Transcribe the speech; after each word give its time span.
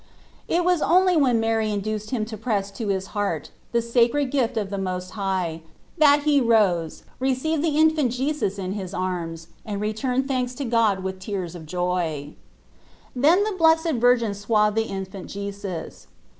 It 0.47 0.65
was 0.65 0.81
only 0.81 1.15
when 1.15 1.39
Mary 1.39 1.69
had 1.69 1.75
induced 1.75 2.09
him 2.09 2.25
to 2.25 2.35
press 2.35 2.71
to 2.71 2.87
his 2.87 3.07
heart 3.13 3.51
the 3.71 3.83
sacred 3.83 4.31
gift 4.31 4.57
of 4.57 4.71
the 4.71 4.79
Most 4.79 5.11
High, 5.11 5.61
that 5.99 6.23
he 6.23 6.41
rose, 6.41 7.03
received 7.19 7.61
the 7.63 7.77
Infant 7.77 8.11
Jesus 8.11 8.57
in 8.57 8.71
his 8.71 8.95
arms, 8.95 9.49
and 9.63 9.79
returned 9.79 10.27
thanks 10.27 10.55
to 10.55 10.65
God 10.65 11.03
with 11.03 11.19
tears 11.19 11.53
of 11.53 11.67
joy. 11.67 12.33
Then 13.15 13.43
the 13.43 13.53
Blessed 13.55 13.91
Virgin 13.97 14.33
swathed 14.33 14.75
the 14.75 14.85
Infant 14.87 15.27
Jesus. 15.29 16.07